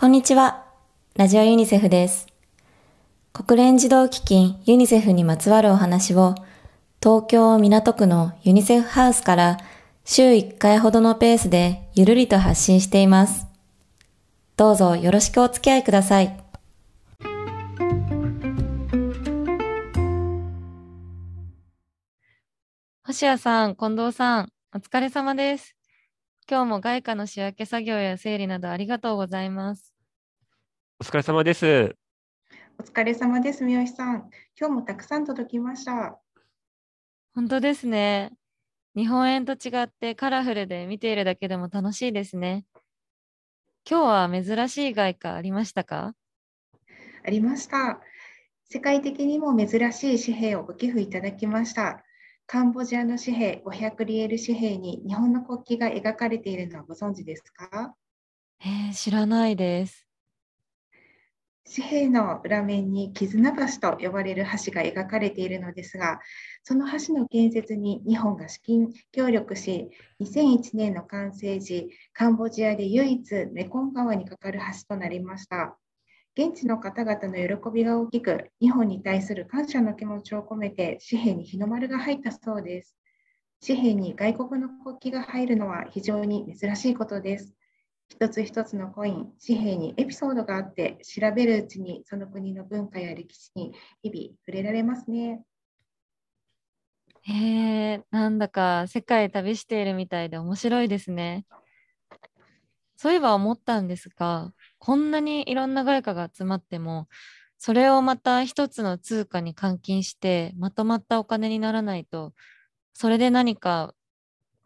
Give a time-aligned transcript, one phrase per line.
[0.00, 0.64] こんにちは。
[1.14, 2.26] ラジオユニセフです。
[3.34, 6.36] 国連児童基金ユニセフにまつわるお話を
[7.02, 9.58] 東京港区のユニセフハウスから
[10.06, 13.46] 週1回ほどのペースでゆるりと発信しています。
[14.56, 16.34] どうぞよろしくお付き合いください。
[23.04, 25.79] 星谷さん、近藤さん、お疲れ様です。
[26.50, 29.94] 今日も外貨の仕分け作業や整理などありがとうございます。
[30.98, 31.94] お疲れ様です。
[32.76, 34.30] お疲れ様です、三好さん。
[34.58, 36.18] 今日もたくさん届きました。
[37.36, 38.32] 本当ですね。
[38.96, 42.64] 日本円と違ってカラフルで見ているだけでも楽しいですね。
[43.88, 46.16] 今日は珍しい外貨ありましたか？
[47.24, 48.00] ありました。
[48.68, 52.02] 世界的にも珍しい紙幣をご寄付いただきました。
[52.52, 57.94] カンボジアの紙幣500リエル紙幣に日本の国旗が描かれているのはご存知ですか？
[58.58, 60.04] えー、知らないです。
[61.76, 66.18] 紙幣の裏面に絆橋と呼ばれる橋が描かれているのですが、
[66.64, 69.88] その橋の建設に日本が資金協力し、
[70.20, 75.78] 2001年の完成時、カンボジアで唯一メコン川に架かる橋となりました。
[76.36, 82.96] 現地の方々の喜びが大きく、日本に対する感謝の気持ちを込めて紙幣に日の丸が入ったそうです。
[83.66, 87.54] 紙幣に外国の国旗が入るのは非常に珍しいことです。
[88.08, 95.42] 一つ一つのコイン、紙幣にエピソードがあって、調べるうちにその国の文化や歴史に日々触れられますね。
[97.22, 97.32] へ
[97.92, 101.44] え、なんだか世界旅しているみたいで面白いですね。
[103.02, 107.08] そういえば思ったんですが、こんなにいろんな外貨が集まっても、
[107.56, 112.34] それをまた一つの通貨に換金してまとまったお金にならないと、
[112.92, 113.94] それで何か、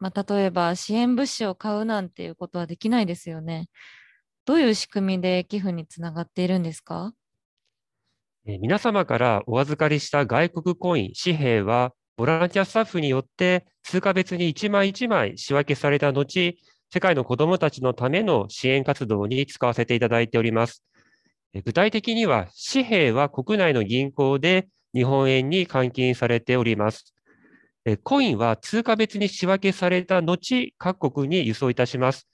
[0.00, 3.68] まあ、例えば支援物資を買うなんていうことはできないですよね。
[4.44, 7.14] どういう仕組みで寄付につながっているんですか？
[8.44, 16.56] 皆様からお預かりした外国コイン、紙幣は、ボランティアスタッフによって通貨別に一枚一枚仕分けされた後、
[16.94, 20.84] 世界の子どもたちのための支援活動に使わせていただいております。
[21.64, 27.12] 具体的には、紙幣は国内の銀行で日本円に換金されております。
[28.04, 32.28] コインは通貨別に仕分けされた後、各国に輸送いたします。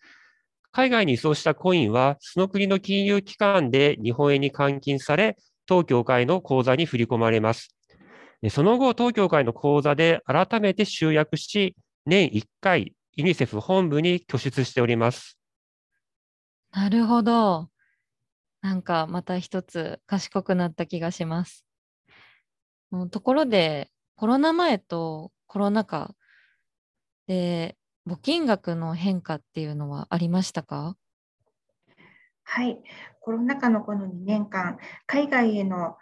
[0.72, 7.74] 海外に輸送したコインは、その国の金融機関で日本円に換金され、当協会の口座に振り込まれます。
[8.50, 15.38] その後、当協会の口座で改めて集約し、年1回、ユニセフ本部に拠出しております。
[16.72, 17.68] なるほど。
[18.62, 21.64] なんかまた一つ賢くなった気がします。
[22.92, 26.14] うんところで、コロナ前とコロナ禍
[27.26, 27.76] で
[28.06, 30.96] 募金額の変化っていうのはありましたか？
[32.42, 32.78] はい、
[33.20, 35.96] コロナ禍のこの2年間、海外への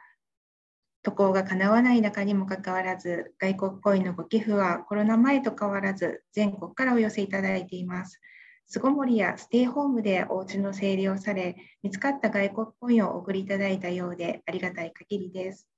[1.02, 8.20] 渡航が叶わない中にもかかわらず、外国コインのご寄付はコロナ前と変わらず、全国からお寄せいただいています。
[8.66, 15.68] 巣ごもりやステイホームでお家の整理をされ、見つかった外国コインをお送りいただいたようで、ありがたい限りです。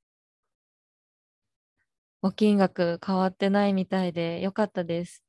[2.22, 5.22] 募金額変わってないみたいでよかったです。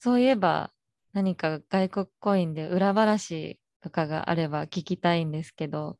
[0.00, 0.72] そういえば
[1.12, 5.98] 何か外国コインで裏話とかがあれば聞きたいんですけど。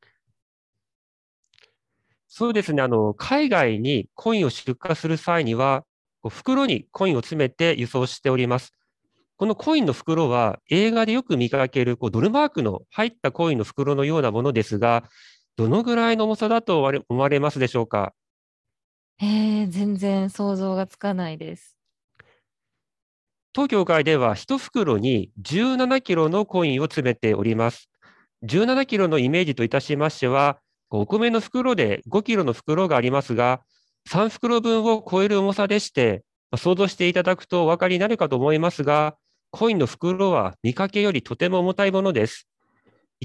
[2.29, 5.85] そうですね、あの、海外にコインを出荷する際には、
[6.29, 8.73] 袋にコインを詰めて輸送しております。
[9.37, 15.05] このコインの袋は映画でよく見かけるこうドルマークの入ったコインの袋のようなものですが、
[15.57, 18.15] どのぐらいの重さだと思われますでしょうか？
[19.21, 21.77] えー、全然想像がつかないです。
[23.53, 27.89] 当協会では1袋に17キロのコインを詰めております。
[28.45, 30.59] 17キロのイメージといたしましては、
[30.91, 33.61] お米の袋で5キロの袋がありますが、
[34.09, 36.23] 3袋分を超える重さでして、
[36.57, 39.17] 想像していただくとお分かりになるかと思いますが、
[39.51, 42.49] コインの袋は見かけよりとても重たいものです。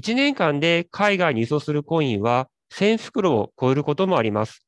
[0.00, 4.66] 1年間で海外に輸送するコインは1000袋を超えることもあります。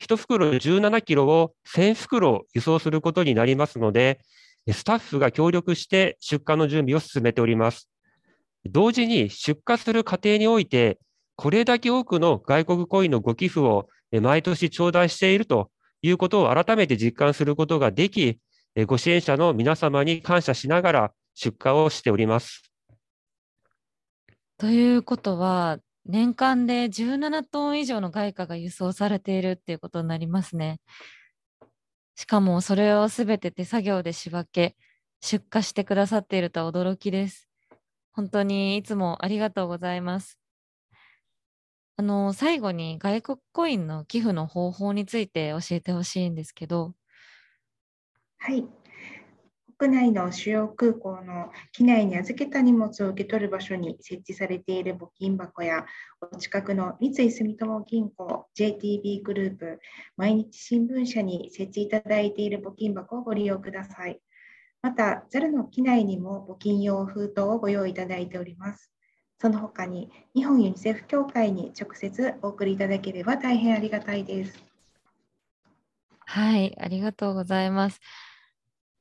[0.00, 4.20] 1袋17キロを1000袋輸送することになりますので、
[4.70, 7.88] スタッフが協力して出荷の準備を進めております。
[8.66, 10.98] 同時に出荷する過程において、
[11.40, 13.88] これだけ多くの外国コインのご寄付を
[14.20, 15.70] 毎年頂戴していると
[16.02, 18.38] いうことを改めて実感することができ、
[18.86, 22.70] ご支援者の皆様に感謝しながら出荷をしております。
[24.58, 30.78] ということは、年間で17トン以上の外貨が輸送されているっていうことになりますね。
[32.16, 34.76] しかもそれをすべて手作業で仕分け、
[35.22, 37.48] 出荷してくださっているとは驚きです。
[38.12, 40.39] 本当にいつもありがとうございます。
[42.00, 46.94] あの、最後に外国コインの寄付の方法について教えてほしいんですけど。
[48.38, 48.66] はい。
[49.76, 55.84] 国内の主要空港の機内に預けた荷物を受け取る場所に設置されている募金箱や、
[56.22, 59.78] お近くの三井住友銀行、JTB グループ、
[60.16, 64.18] 毎日新聞社に設置いただいている募金箱をご利用ください。
[64.80, 68.90] また、JAL の機内にも募金用封筒をご用意いただいております。
[69.40, 74.62] その他に、日本ユニセフ協会に直接お送りいただければ大変ありがたいです。
[76.26, 78.00] はい、ありがとうございます。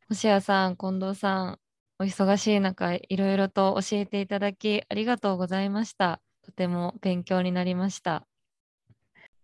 [0.07, 1.59] 星谷さん、近藤さん、
[1.99, 6.21] お忙しい中、いろいろと教えていただきありがとうございました。
[6.41, 8.25] とても勉強になりました。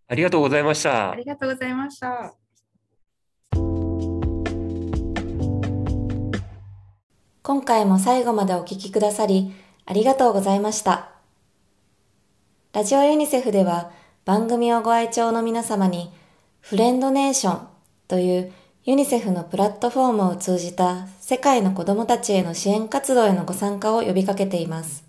[0.08, 1.10] ありがとうございました。
[1.10, 2.34] ありがとうございました。
[7.42, 9.52] 今回も最後までお聞きくださり、
[9.86, 11.08] ありがとうございました。
[12.72, 13.90] ラジオユニセフでは
[14.24, 16.12] 番組をご愛聴の皆様に、
[16.60, 17.68] フレンドネーション
[18.08, 18.52] という
[18.84, 25.04] ユニセフのプラットフォームを通じた世界の子供たちへの支援活動へのご参加を呼びかけています。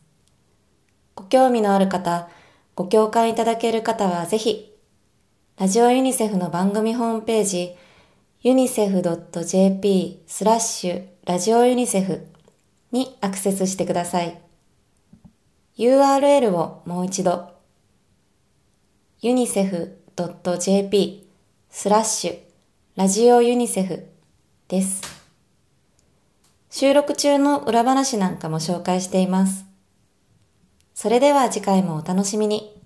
[1.16, 2.30] ご興味のある方、
[2.76, 4.72] ご共感いただける方はぜひ、
[5.60, 7.76] ラジオユニセフの番組ホームページ、
[8.44, 12.28] unicef.jp スラッシュラジオユニセフ
[12.92, 14.47] にアクセスしてください。
[15.78, 17.52] URL をもう一度、
[19.22, 21.30] unicef.jp
[21.70, 22.40] スラッシュ
[22.96, 24.08] ラジオユニセフ
[24.70, 25.04] です。
[26.72, 29.68] 収録中の裏話なんかも紹介しています。
[30.96, 32.77] それでは次回もお楽しみに。